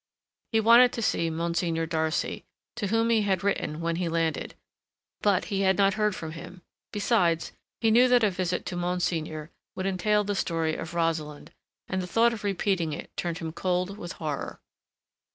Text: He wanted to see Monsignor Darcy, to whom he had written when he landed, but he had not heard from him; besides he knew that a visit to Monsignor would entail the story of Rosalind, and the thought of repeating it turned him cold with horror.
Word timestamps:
He 0.51 0.59
wanted 0.59 0.91
to 0.93 1.01
see 1.03 1.29
Monsignor 1.29 1.85
Darcy, 1.85 2.43
to 2.75 2.87
whom 2.87 3.11
he 3.11 3.21
had 3.21 3.43
written 3.43 3.81
when 3.81 3.97
he 3.97 4.09
landed, 4.09 4.55
but 5.21 5.45
he 5.53 5.61
had 5.61 5.77
not 5.77 5.93
heard 5.93 6.15
from 6.15 6.31
him; 6.31 6.63
besides 6.91 7.51
he 7.81 7.91
knew 7.91 8.07
that 8.07 8.23
a 8.23 8.31
visit 8.31 8.65
to 8.65 8.75
Monsignor 8.75 9.51
would 9.75 9.85
entail 9.85 10.23
the 10.23 10.33
story 10.33 10.75
of 10.75 10.95
Rosalind, 10.95 11.51
and 11.87 12.01
the 12.01 12.07
thought 12.07 12.33
of 12.33 12.43
repeating 12.43 12.93
it 12.93 13.15
turned 13.15 13.37
him 13.37 13.51
cold 13.51 13.99
with 13.99 14.13
horror. 14.13 14.59